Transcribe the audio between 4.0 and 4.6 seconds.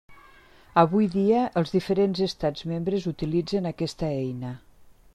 eina.